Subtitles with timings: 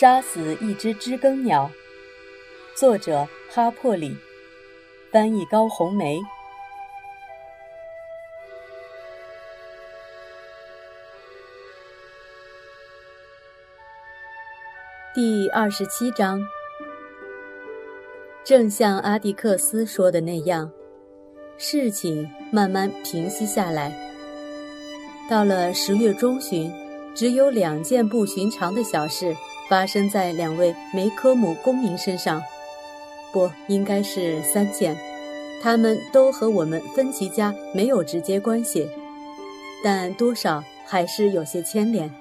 [0.00, 1.70] 杀死一只知更鸟，
[2.74, 4.16] 作者哈珀里，
[5.12, 6.18] 翻译高红梅。
[15.14, 16.40] 第二十七章，
[18.42, 20.72] 正像阿蒂克斯说的那样，
[21.58, 23.92] 事情慢慢平息下来。
[25.28, 26.72] 到了十月中旬，
[27.14, 29.36] 只有两件不寻常的小事。
[29.70, 32.42] 发生在两位梅科姆公民身上，
[33.32, 34.96] 不应该是三件，
[35.62, 38.90] 他们都和我们芬奇家没有直接关系，
[39.84, 42.19] 但多少还是有些牵连。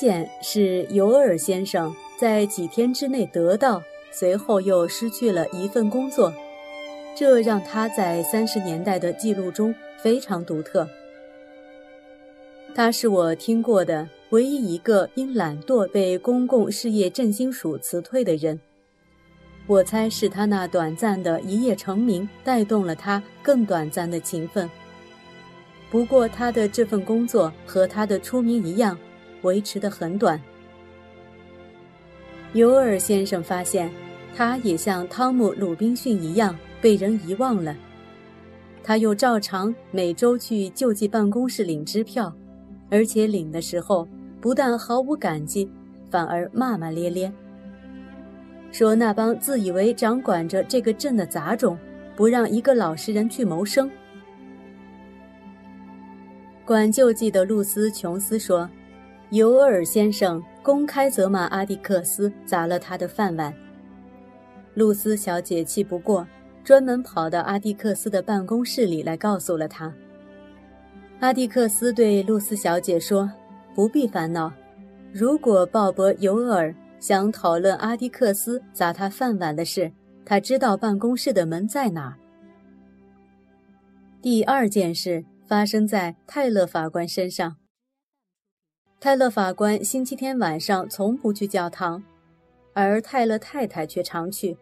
[0.00, 6.32] 第一件是尤尔先生在几天之内得到，随后又失去了一份工作，
[7.14, 10.88] 这让他在三十年代的记录中非常独特。
[12.74, 18.58] 他是我听过的唯一一个因懒惰被公共事业振兴署辞退的人。
[19.66, 24.70] 我猜是他那短暂的一夜成名带动了他更短暂的勤奋。
[25.90, 28.96] 不过他的这份工作和他的出名一样。
[29.42, 30.40] 维持的很短。
[32.52, 33.88] 尤尔先生发现，
[34.36, 37.76] 他也像汤姆·鲁滨逊一样被人遗忘了。
[38.82, 42.34] 他又照常每周去救济办公室领支票，
[42.90, 44.08] 而且领的时候
[44.40, 45.70] 不但毫无感激，
[46.10, 47.32] 反而骂骂咧咧，
[48.72, 51.78] 说那帮自以为掌管着这个镇的杂种，
[52.16, 53.88] 不让一个老实人去谋生。
[56.64, 58.68] 管救济的露丝·琼斯说。
[59.30, 63.54] 尤厄尔先生公开责骂阿蒂克斯砸了他的饭碗。
[64.74, 66.26] 露丝小姐气不过，
[66.64, 69.92] 专门跑到阿蒂克斯的办公室里来告诉了他。
[71.20, 73.30] 阿蒂克斯对露丝小姐说
[73.74, 74.52] ：“不必烦恼，
[75.12, 79.92] 如果鲍勃·尤厄尔想讨论阿蒂克斯砸他饭碗的事，
[80.24, 82.16] 他知道办公室的门在哪。”
[84.20, 87.56] 第二件事发生在泰勒法官身上。
[89.02, 92.04] 泰勒法官星期天晚上从不去教堂，
[92.74, 94.58] 而泰勒太太却常去。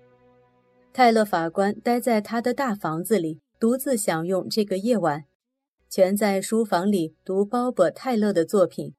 [0.92, 5.24] 泰勒法官待在他的大房子里，独自享用这个夜晚，
[5.90, 8.94] 全在书房里读鲍勃·泰勒的作品。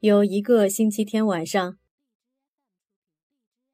[0.00, 1.78] 有一个星期天晚上，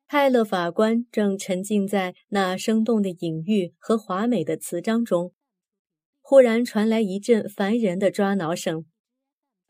[0.06, 5.32] 泰勒法官正沉浸在那生动的隐喻和华美的词章中，
[6.20, 8.84] 忽然传来一阵烦人的抓挠声。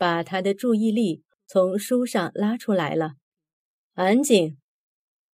[0.02, 3.12] 把他的注意力从书上拉出来了。
[3.92, 4.58] 安静，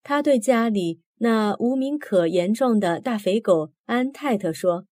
[0.03, 4.85] 他对家里那无名可言状的大肥狗安泰特说。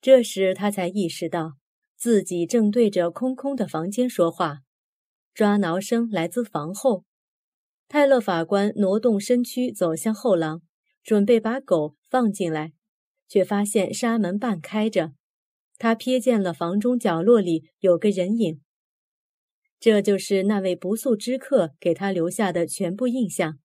[0.00, 1.52] 这时他才意识到
[1.94, 4.62] 自己正对着空空的房间说话。
[5.32, 7.04] 抓挠声来自房后。
[7.86, 10.62] 泰勒法官挪动身躯走向后廊，
[11.04, 12.72] 准备把狗放进来，
[13.28, 15.12] 却发现纱门半开着。
[15.82, 18.60] 他瞥见了房中角落里有个人影，
[19.80, 23.58] 这就是那位不速之客给他留下的全部印象。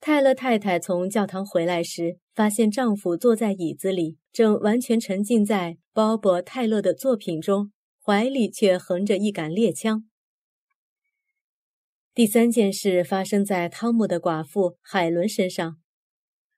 [0.00, 7.70] 泰勒太太从教堂回来时，发现丈夫坐在椅子里，正完全沉浸在鲍勃·泰勒的作品中，
[8.02, 10.08] 怀里却横着一杆猎枪。
[12.14, 15.76] 第三件事发生在汤姆的寡妇海伦身上。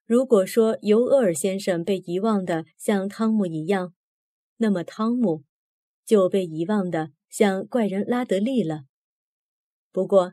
[0.08, 3.92] 如果说尤厄尔先生被遗忘的像汤姆一样，
[4.56, 5.44] 那么汤姆
[6.02, 8.84] 就被遗忘的像怪人拉德利了。
[9.92, 10.32] 不过，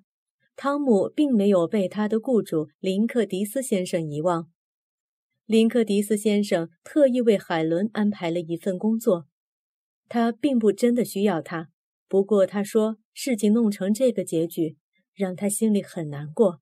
[0.56, 4.50] 汤姆并没有被他的雇主林克迪斯先生遗忘。
[5.46, 9.28] 林克迪斯先生特意为海伦安排了一份工作，
[10.08, 11.68] 他并不真的需要他。
[12.08, 14.78] 不过，他说事情弄成这个结局，
[15.14, 16.62] 让他心里很难过。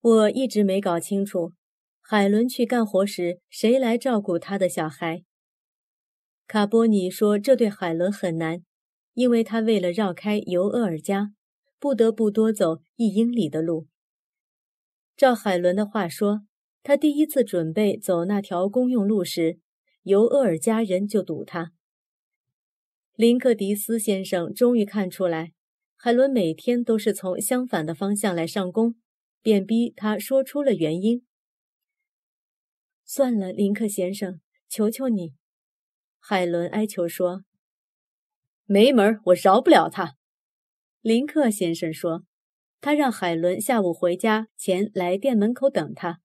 [0.00, 1.52] 我一直没搞清楚，
[2.00, 5.24] 海伦去干活时谁来照顾他的小孩。
[6.46, 8.62] 卡波尼说这对海伦很难，
[9.14, 11.32] 因为他为了绕开尤厄尔家，
[11.80, 13.88] 不得不多走一英里的路。
[15.16, 16.42] 照海伦的话说，
[16.84, 19.58] 他第一次准备走那条公用路时，
[20.04, 21.72] 尤厄尔家人就堵他。
[23.16, 25.52] 林克迪斯先生终于看出来，
[25.96, 28.94] 海伦每天都是从相反的方向来上工。
[29.42, 31.24] 便逼他说出了原因。
[33.04, 35.34] 算了，林克先生，求求你，
[36.18, 37.44] 海伦哀求说
[38.66, 40.16] ：“没门，我饶不了他。
[41.00, 42.24] 林克先生说
[42.80, 46.20] ：“他让海伦下午回家前来店门口等他。”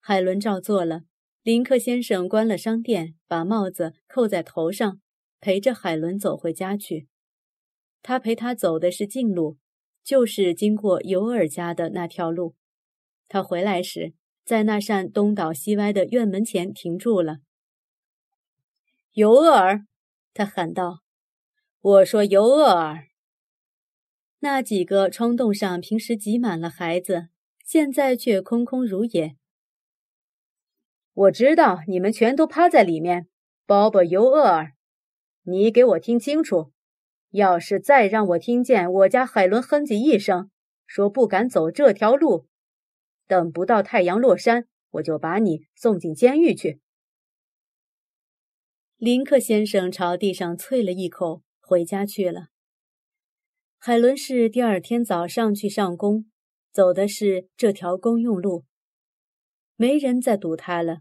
[0.00, 1.02] 海伦照做了。
[1.42, 5.02] 林克先生关了商店，把帽子扣在头上，
[5.40, 7.06] 陪着海伦走回家去。
[8.00, 9.58] 他陪他走的是近路，
[10.04, 12.54] 就是经过尤尔家的那条路。
[13.26, 14.12] 他回来时，
[14.44, 17.38] 在那扇东倒西歪的院门前停住了。
[19.14, 19.86] 尤尔，
[20.34, 21.00] 他喊道
[21.80, 23.06] ：“我说尤尔。”
[24.40, 27.28] 那几个窗洞上平时挤满了孩子，
[27.64, 29.36] 现在却空空如也。
[31.14, 33.26] 我知道你们全都趴在里面，
[33.64, 34.74] 鲍勃·尤厄尔，
[35.44, 36.73] 你给我听清楚！
[37.34, 40.52] 要是再让我听见我家海伦哼唧一声，
[40.86, 42.46] 说不敢走这条路，
[43.26, 46.80] 等不到太阳落山，我就把你送进监狱去。
[48.98, 52.50] 林克先生朝地上啐了一口，回家去了。
[53.78, 56.26] 海伦是第二天早上去上工，
[56.70, 58.64] 走的是这条公用路。
[59.74, 60.98] 没人再堵他了。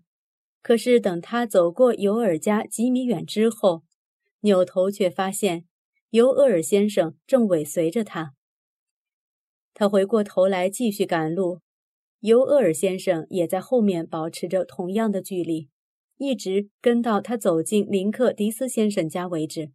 [0.64, 3.84] 可是等他走过尤尔家几米远之后，
[4.40, 5.66] 扭头却发现
[6.14, 8.36] 尤厄尔先生正尾随着他。
[9.74, 11.62] 他回过头来继续赶路，
[12.20, 15.70] 尤厄尔先生也在后面保持着同样的距离，
[16.18, 19.72] 一直跟到他走进林克迪斯先生家为止。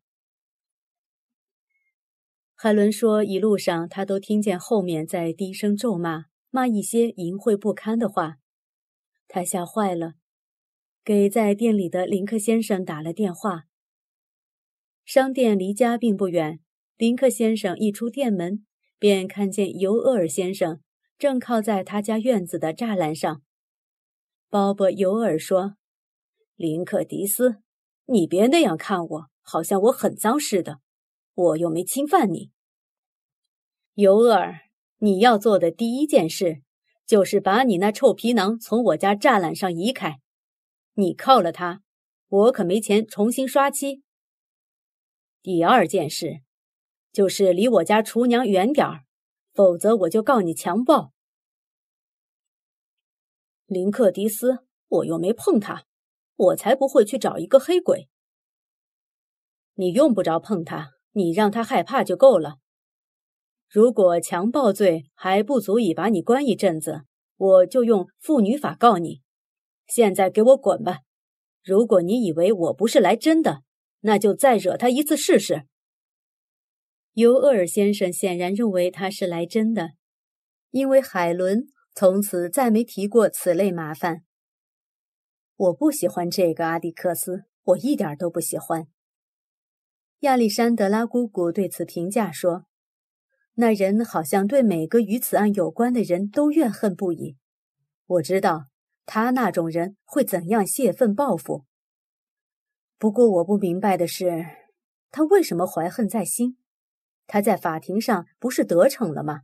[2.55, 8.37] 海伦说：“一路上他都听见后面在低声咒骂，骂一些淫秽不堪的话。”
[9.27, 10.13] 他吓坏了，
[11.05, 13.68] 给在店里的林克先生打了电话。
[15.09, 16.61] 商店离家并不远，
[16.99, 18.67] 林克先生一出店门，
[18.99, 20.83] 便看见尤厄尔先生
[21.19, 23.41] 正靠在他家院子的栅栏上。
[24.51, 25.77] 鲍勃·尤尔说
[26.57, 27.63] ：“林克迪斯，
[28.05, 30.81] 你别那样看我，好像我很脏似的，
[31.33, 32.51] 我又没侵犯你。
[33.95, 34.61] 尤厄尔，
[34.99, 36.61] 你要做的第一件事。”
[37.07, 40.21] 就是把你那臭皮囊从我家栅栏上移开，
[40.93, 41.81] 你靠了他，
[42.29, 44.03] 我可没钱重新刷漆。
[45.41, 46.41] 第二件事，
[47.13, 49.05] 就是离我家厨娘远点儿，
[49.55, 51.13] 否则我就告你强暴。
[53.67, 55.85] 林克迪斯，我又没碰他，
[56.35, 58.09] 我才不会去找一个黑鬼。
[59.75, 62.57] 你用不着碰他，你让他害怕就够了。
[63.69, 67.03] 如果强暴罪还不足以把你关一阵子，
[67.37, 69.23] 我就用妇女法告你。
[69.87, 71.03] 现在给我滚吧！
[71.63, 73.63] 如果你以为我不是来真的，
[74.01, 75.67] 那就再惹他一次试试。
[77.15, 79.91] 尤厄尔先生显然认为他是来真的，
[80.71, 84.23] 因为海伦从此再没提过此类麻烦。
[85.57, 88.87] 我不喜欢这个阿迪克斯，我一点都不喜欢。
[90.21, 92.67] 亚历山德拉姑姑对此评价说。
[93.61, 97.37] 那人好像对每个与此案有关的人都怨恨不已。
[98.07, 98.67] 我知道
[99.05, 101.65] 他那种人会怎样泄愤报复。
[102.99, 104.45] 不过我不明白的是，
[105.11, 106.59] 他为什么怀恨在心？
[107.27, 109.43] 他在法庭上不是得逞了吗？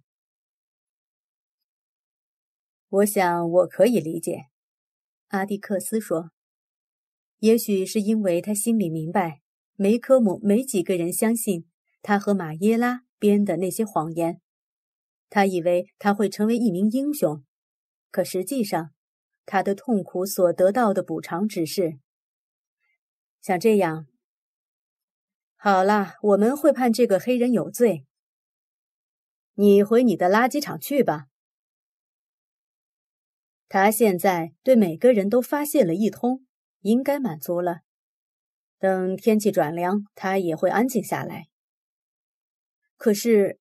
[2.88, 4.46] 我想我可以理解，
[5.28, 6.30] 阿蒂克斯说。
[7.38, 9.40] 也许是因为他心里明白，
[9.76, 11.68] 梅科姆没几个人相信
[12.02, 13.04] 他和马耶拉。
[13.16, 14.42] 编的那些谎言，
[15.30, 17.42] 他以为他会成为一名英雄，
[18.10, 18.90] 可实际上，
[19.46, 21.98] 他的痛苦所得到的补偿只是
[23.44, 24.06] 像这样。
[25.56, 28.06] 好了，我们会判这个黑人有罪。
[29.52, 31.26] 你回你的垃圾场去吧。
[33.68, 36.46] 他现在对每个人都发泄了一通，
[36.80, 37.80] 应该满足了。
[38.78, 41.48] 等天气转凉，他也会安静下来。
[42.96, 43.58] 可是，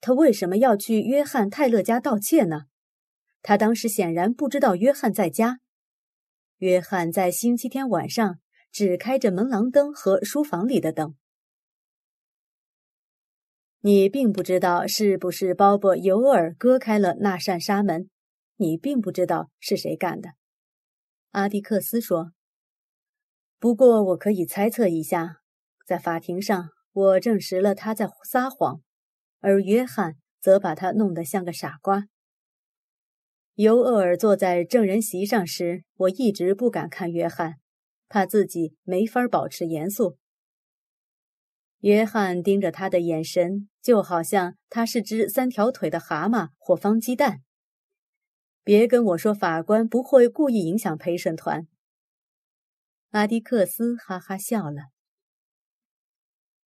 [0.00, 2.62] 他为什么要去约翰·泰勒家盗窃呢？
[3.42, 5.60] 他当时显然不知道约翰在家。
[6.56, 11.14] 约翰在星期天晚上只开着门廊灯和书房里的灯。
[13.80, 18.10] 你并不知道是不是鲍勃·尤尔割开了那扇纱门，
[18.56, 20.30] 你并不知道是谁干的。
[21.30, 22.32] 阿迪克斯说。
[23.60, 25.40] 不过我可以猜测一下，
[25.86, 26.70] 在法庭上。
[26.92, 28.80] 我证实了他在撒谎，
[29.38, 32.08] 而约翰则把他弄得像个傻瓜。
[33.54, 37.60] 尤厄尔坐在证人席上时，我一直不敢看约翰，
[38.08, 40.18] 怕自己没法保持严肃。
[41.80, 47.42] 约翰盯着他的眼神，就好像他是只三条腿的蛤蟆或方鸡蛋。
[48.64, 51.68] 别跟我说法官不会故意影响陪审团。
[53.10, 54.90] 阿迪克斯哈哈笑了。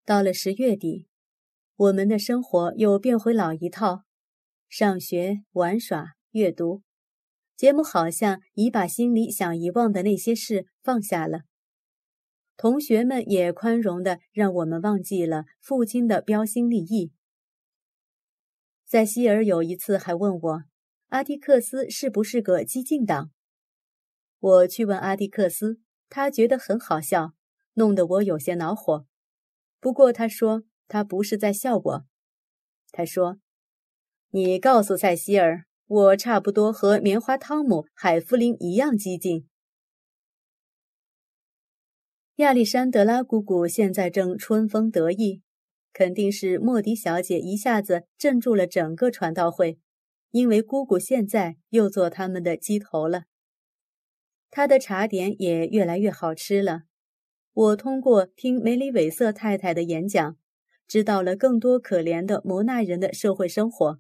[0.06, 1.08] 到了十月底，
[1.76, 4.06] 我们的生活又变回老一套：
[4.68, 6.82] 上学、玩耍、阅读。
[7.62, 11.42] 杰姆好像已把心里想遗忘的那些事放下了。
[12.58, 17.14] 同学们也宽容的让我们忘记了父亲的标新立异。
[18.84, 20.64] 塞西尔有一次还问我，
[21.10, 23.30] 阿迪克斯是不是个激进党？
[24.40, 27.34] 我去问阿迪克斯，他觉得很好笑，
[27.74, 29.06] 弄得我有些恼火。
[29.80, 32.06] 不过他说他不是在笑我。
[32.92, 33.38] 他说
[34.34, 39.46] ：“你告诉塞西尔，我差不多和棉花汤姆·海弗林一样激进。”
[42.40, 45.42] 亚历山德拉姑姑现在正春风得意，
[45.92, 49.80] 肯定是莫迪小姐一下子镇住了整个传道会，
[50.32, 53.26] 因为姑姑现在又做他们的鸡头了。
[54.50, 56.84] 她的茶点也越来越好吃了。
[57.52, 60.38] 我通过听梅里韦瑟太太的演讲，
[60.88, 64.00] 知道了更多可怜的摩纳人的社会生活。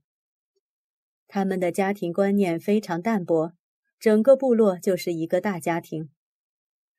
[1.34, 3.54] 他们的家庭观念非常淡薄，
[3.98, 6.10] 整个部落就是一个大家庭。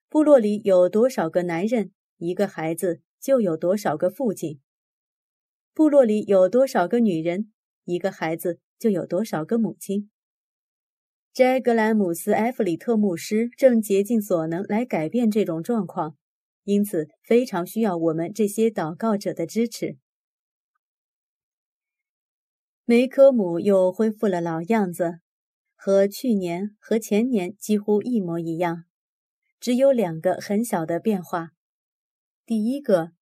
[0.08, 4.58] 部落里有多少个男人，一个孩子就有多少个父亲；
[5.74, 7.52] 部落里有多少个女人，
[7.84, 10.08] 一个孩子就有多少个母亲。
[11.34, 16.16] 斋格兰姆斯·埃弗里特牧师正竭尽所能来改变这种状况，
[16.64, 19.98] 因此非常需要我们这些祷告者的支持。
[22.92, 25.20] 梅科姆又恢复了老样子，
[25.74, 28.84] 和去年和前年几乎一模一样。
[29.58, 31.52] 只有两个很小的变化。
[32.44, 33.12] 第一个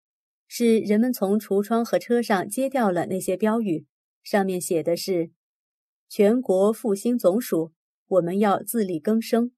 [0.49, 3.87] 是人们从橱窗和车上揭掉了那些标语，
[4.25, 5.31] 上面写的是
[6.11, 7.73] “全国复兴总署，
[8.09, 9.53] 我们要自力更生”。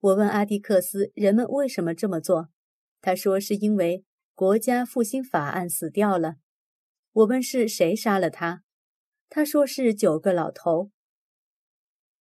[0.00, 2.50] 我问阿迪克斯，人们为什么这么做？
[3.00, 6.34] 他说是因为国家复兴法案死掉了。
[7.12, 8.64] 我问是谁杀了他？
[9.34, 10.90] 他说是九个老头。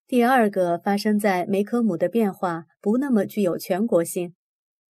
[0.07, 4.33] 第二个发生在梅科姆的变化不那么具有全国性，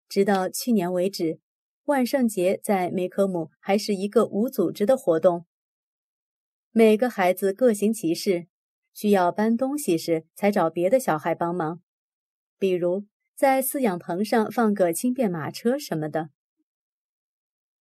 [0.07, 1.41] 直到去年为止，
[1.87, 5.47] 万圣节在梅科姆还是一个无组织的活动。
[6.73, 8.49] 每个孩子各行其事，
[8.93, 11.81] 需要搬东西时才找别的小孩帮忙，
[12.59, 16.29] 比如在饲养棚上放个轻便马车什么的。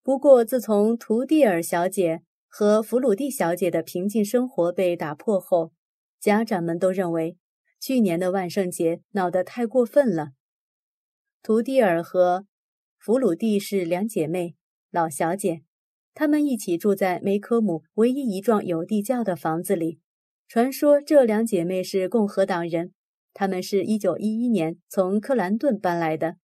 [0.02, 5.72] 不过，自从图蒂尔小姐和弗鲁蒂小姐的平静生活被打破后，
[6.20, 7.38] 家长们都认为，
[7.80, 10.32] 去年的万圣节闹得太过分了。
[11.44, 12.48] 图蒂尔和
[12.98, 14.56] 弗鲁蒂是两姐妹，
[14.90, 15.62] 老小姐，
[16.14, 20.00] 她们一起住在梅科姆唯一一幢有地窖的房子里。
[20.48, 22.92] 传说这两姐妹是共和党人，
[23.34, 26.38] 她们是一九一一年从克兰顿搬来的。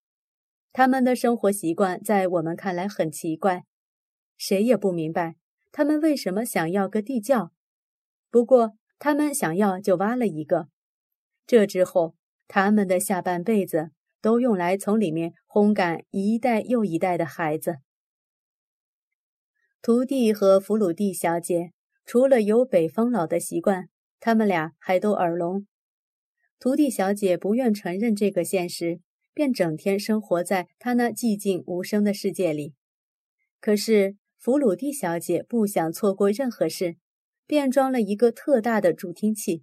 [0.72, 3.64] 他们的生活习惯在我们看来很奇怪，
[4.38, 5.36] 谁也不明白
[5.76, 7.52] 他们为什么想要个地窖。
[8.30, 10.68] 不过，他们想要就挖了一个，
[11.46, 12.14] 这之后，
[12.48, 13.90] 他们的下半辈子
[14.22, 17.76] 都用来从里面烘干一代又一代的孩子。
[19.82, 21.72] 徒弟和弗鲁蒂小姐
[22.06, 25.66] 除了有北方佬的习惯，他们俩还都耳聋。
[26.58, 29.00] 徒弟小姐不愿承认这个现实，
[29.34, 32.72] 便整天生活在她那寂静无声的世界里。
[33.60, 36.96] 可是弗鲁蒂小姐不想错过任何事。
[37.48, 39.62] 便装了一个特大的助听器。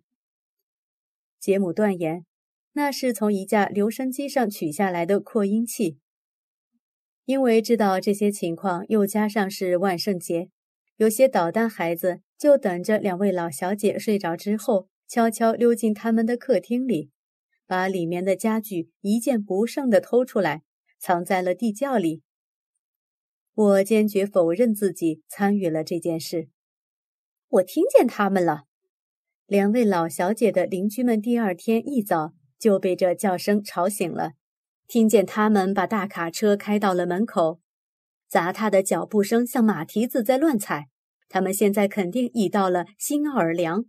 [1.37, 2.25] 杰姆断言，
[2.71, 5.99] 那是从一架留声机上取下来的扩音器。
[7.25, 10.49] 因为知道这些情况，又加上是万圣节，
[10.95, 17.11] 有些捣蛋孩子就等着两位老小姐睡着之后，悄悄溜进他们的客厅里，
[17.67, 20.63] 把里面的家具一件不剩的偷出来，
[20.97, 22.23] 藏在了地窖里。
[23.55, 26.49] 我坚决否认自己参与了这件事。
[27.49, 28.63] 我听见他们了。
[29.45, 34.31] 两位老小姐的邻居们第二天一早就被这叫声吵醒了，
[34.87, 37.59] 听见他们把大卡车开到了门口，
[38.27, 40.87] 砸踏的脚步声像马蹄子在乱踩。
[41.29, 43.85] 他们现在肯定已到了新奥尔良。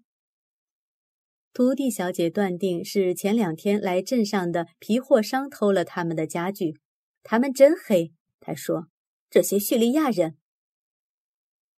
[1.52, 6.80] 徒弟小姐断定是前两天来镇上的皮货商偷了他们的家具。
[7.22, 8.88] 他们真黑，她说
[9.34, 10.36] ：“这些叙利亚人。”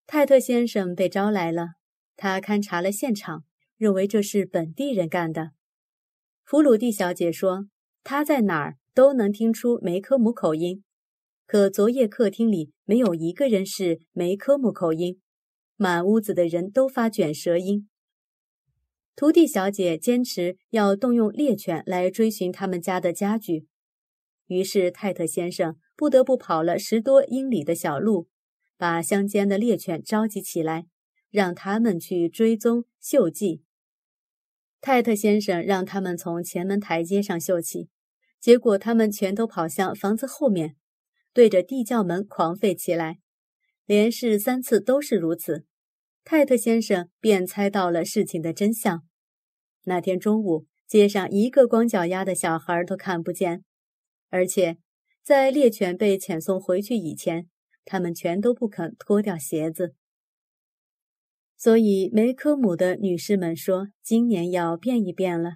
[0.06, 1.76] 泰特先生被招来了，
[2.18, 3.46] 他勘察了现场，
[3.78, 5.52] 认为这是本地人干的。
[6.44, 7.70] 弗鲁蒂小姐说，
[8.04, 10.84] 她在哪儿都能听出梅科姆口音，
[11.48, 15.22] 可昨夜客厅里没有一个人是梅科姆口音，
[15.78, 17.88] 满屋子的人都发卷舌音。
[19.16, 23.66] 徒弟小姐坚持要动用猎犬来追寻他们家的家具，
[24.48, 28.28] 于是泰特先生不得不跑了十多英里的小路，
[28.78, 30.88] 把乡间的猎犬召集起来，
[31.32, 33.64] 让他们去追踪嗅迹。
[34.82, 37.90] 泰特先生让他们从前门台阶上嗅起，
[38.40, 40.75] 结果他们全都跑向房子后面，
[41.34, 43.20] 对着地窖门狂吠起来，
[43.86, 45.66] 连试三次都是如此。
[46.24, 49.04] 泰特先生便猜到了事情的真相。
[49.86, 53.64] 那天中午，街上一个光脚丫的小孩都看不见，
[54.30, 54.78] 而且
[55.25, 57.50] 在猎犬被遣送回去以前，
[57.84, 59.96] 他们全都不肯脱掉鞋子。
[61.58, 65.55] 所以梅科姆的女士们说，今年要变一变了。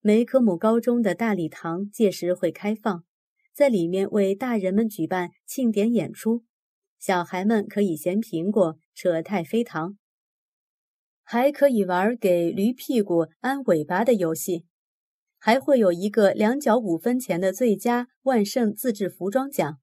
[0.00, 3.02] 梅科姆高中的大礼堂届时会开放，
[3.52, 6.44] 在里面为大人们举办庆典演出，
[6.96, 9.98] 小孩们可以衔苹果、扯太妃糖，
[11.24, 14.64] 还可以玩给驴屁股安尾巴的游戏，
[15.40, 19.78] 还会有一个两角五分钱的最佳万圣自制服装奖。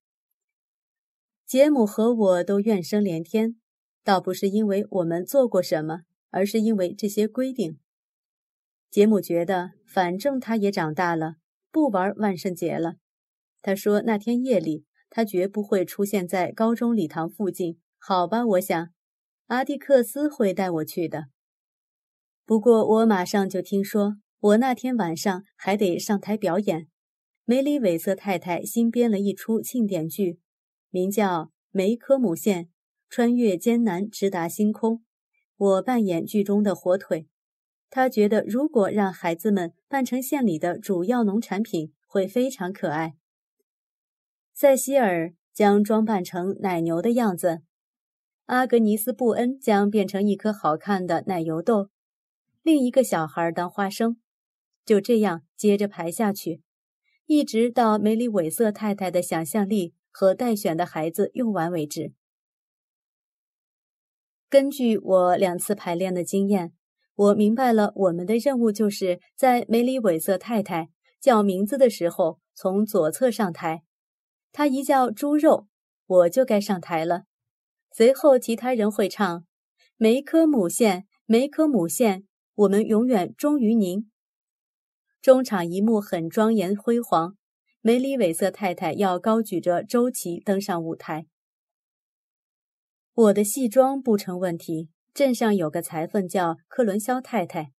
[1.46, 3.58] 杰姆和我都怨声连天。
[4.04, 7.78] 倒不是因为我们做过什么，而是因为这些规定。
[8.90, 11.36] 杰姆觉得，反正他也长大了，
[11.74, 12.96] 不玩万圣节了。
[13.62, 17.82] 他说那天夜里他绝不会出现在高中礼堂附近。
[17.98, 18.90] 好吧，我想，
[19.48, 21.26] 阿蒂克斯会带我去的。
[22.46, 26.88] 不过我马上就听说，我那天晚上还得上台表演。
[27.46, 30.40] 梅里韦瑟太太新编了一出庆典剧，
[30.90, 32.66] 名叫《梅科姆县》。
[33.10, 35.02] 穿越艰难，直达星空。
[35.56, 37.30] 我扮演剧中的火腿。
[37.90, 43.16] 他觉得，如果让孩子们扮成县里的主要农产品，会非常可爱。
[44.54, 47.62] 塞西尔将装扮成奶牛的样子，
[48.48, 51.90] 阿格尼斯·布恩将变成一颗好看的奶油豆，
[52.62, 54.18] 另一个小孩当花生。
[54.88, 56.62] 就这样接着排下去，
[57.26, 62.14] 一直到梅里韦瑟太太的想象力和待选的孩子用完为止。
[64.48, 66.72] 根据我两次排练的经验，
[67.16, 73.84] 我明白了我们的任务就是在梅里韦瑟太太叫名字的时候从左侧上台。
[74.54, 75.68] 她一叫猪肉，
[76.06, 77.24] 我就该上台了。
[77.92, 79.46] 随后其他人会唱
[79.98, 82.24] ：“梅科姆县，梅科姆县，
[82.56, 84.10] 我们永远忠于您。”
[85.28, 87.36] 中场一幕很庄严辉煌，
[87.82, 91.26] 梅里韦瑟太太要高举着周旗登上舞台。
[93.14, 94.88] 我的戏装不成问题。
[95.14, 97.74] 镇上有个裁缝叫克伦肖太太，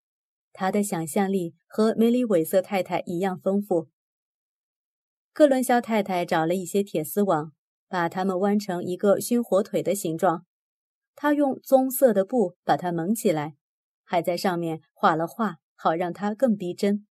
[0.53, 3.89] 她的想象力和梅里韦瑟太太一样丰富。
[5.33, 7.53] 克伦肖太太找了一些铁丝网，
[7.89, 10.45] 把它们弯成一个熏火腿的形状。
[11.17, 13.57] 她用棕色的布把它蒙起来，
[14.05, 17.07] 还在上面画了画，好让它更逼真。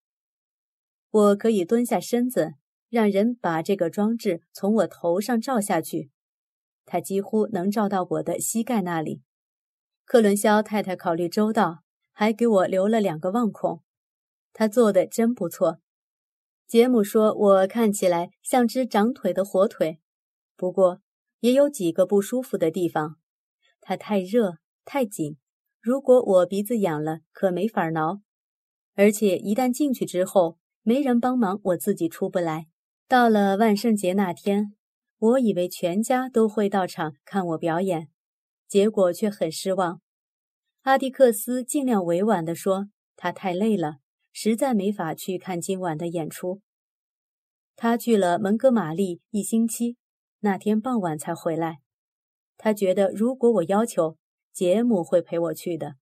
[1.15, 2.55] 我可以蹲下身子，
[2.89, 6.11] 让人把这个装置从我头上照下去。
[6.85, 9.21] 它几乎能照到我的膝盖那里。
[10.03, 13.81] 克伦肖太太考虑周到，还给我留了两个望孔。
[14.51, 15.79] 他做的真不错。
[16.67, 20.01] 杰姆说我看起来像只长腿的火腿，
[20.57, 20.99] 不过
[21.39, 23.15] 也有几个不舒服的地方。
[23.79, 25.37] 它太热太紧，
[25.79, 28.19] 如果我鼻子痒了，可没法挠。
[28.95, 32.67] 而且一旦进去之后，没人帮忙，我自己出不来。
[33.07, 34.73] 到了万圣节那天。
[35.17, 38.09] 我以为全家都会到场看我表演，
[38.67, 40.01] 结果却很失望。
[40.81, 43.99] 阿迪克斯尽量委婉地说：“他太累了，
[44.33, 46.61] 实在没法去看今晚的演出。
[47.77, 49.95] 他去了蒙哥马利一星期，
[50.41, 51.79] 那天傍晚才回来。
[52.57, 54.17] 他觉得如果我要求，
[54.51, 55.95] 杰姆会陪我去的。”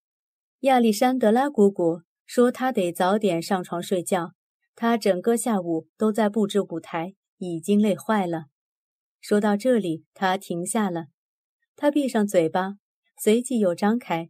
[0.61, 4.33] 亚历山德拉姑姑说：“他得早点上床睡觉，
[4.75, 8.45] 他整个下午都在布置舞台，已经累坏了。”
[9.21, 11.07] 说到这里，他停下了。
[11.75, 12.77] 他闭上嘴巴，
[13.17, 14.29] 随即又张开，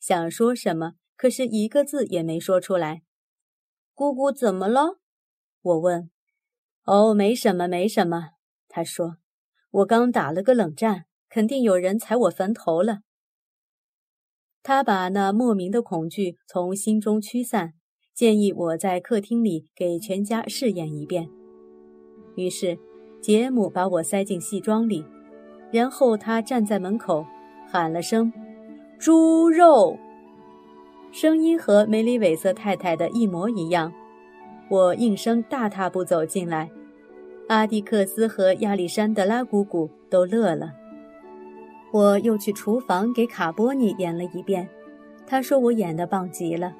[0.00, 3.02] 想说什么，可是一个字也没说出来。
[3.94, 4.98] 姑姑怎么了？
[5.60, 6.10] 我问。
[6.84, 8.30] 哦，没什么，没什么。
[8.68, 9.18] 他说。
[9.70, 13.00] 我刚打了个冷战，肯定有人踩我坟头了。
[14.62, 17.74] 他把那莫名的恐惧从心中驱散，
[18.14, 21.28] 建议我在客厅里给全家试验一遍。
[22.36, 22.78] 于是。
[23.24, 25.02] 杰姆把我塞进戏装里，
[25.72, 27.24] 然后他站在门口，
[27.66, 28.30] 喊了声
[29.00, 29.96] “猪肉”，
[31.10, 33.90] 声音和梅里韦瑟太太的一模一样。
[34.68, 36.70] 我应声大踏步走进来，
[37.48, 40.74] 阿蒂克斯和亚历山德拉姑姑都乐了。
[41.94, 44.68] 我又去厨房给卡波尼演了一遍，
[45.26, 46.76] 他说我演得棒极了。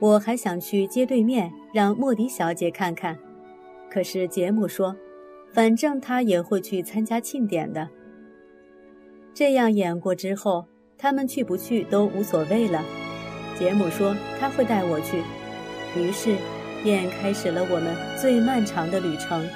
[0.00, 3.18] 我还想去街对面让莫迪小姐看看，
[3.90, 4.96] 可是杰姆说。
[5.50, 7.88] 反正他也会去参加庆典的。
[9.32, 10.66] 这样演过之后，
[10.98, 12.84] 他们去不去都无所谓了。
[13.58, 15.22] 杰姆说他会带我去，
[15.98, 16.36] 于是
[16.84, 19.48] 便开始了我们最漫长的旅程。